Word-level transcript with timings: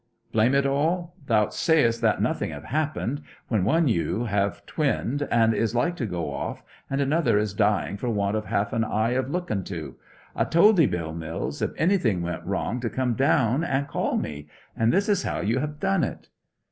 'Blame 0.31 0.55
it 0.55 0.65
all 0.65 1.15
thou'st 1.27 1.59
say 1.59 1.87
that 1.87 2.19
nothing 2.23 2.49
have 2.49 2.63
happened; 2.63 3.21
when 3.49 3.63
one 3.63 3.87
ewe 3.87 4.23
have 4.23 4.65
twinned 4.65 5.27
and 5.29 5.53
is 5.53 5.75
like 5.75 5.95
to 5.95 6.07
go 6.07 6.33
off, 6.33 6.63
and 6.89 6.99
another 6.99 7.37
is 7.37 7.53
dying 7.53 7.97
for 7.97 8.09
want 8.09 8.35
of 8.35 8.45
half 8.45 8.73
an 8.73 8.83
eye 8.83 9.11
of 9.11 9.29
looking 9.29 9.63
to! 9.63 9.95
I 10.35 10.45
told 10.45 10.79
'ee, 10.79 10.87
Bill 10.87 11.13
Mills, 11.13 11.61
if 11.61 11.69
anything 11.77 12.23
went 12.23 12.43
wrong 12.43 12.79
to 12.79 12.89
come 12.89 13.13
down 13.13 13.63
and 13.63 13.87
call 13.87 14.17
me; 14.17 14.47
and 14.75 14.91
this 14.91 15.07
is 15.07 15.21
how 15.21 15.39
you 15.41 15.59
have 15.59 15.79
done 15.79 16.03
it.' 16.03 16.29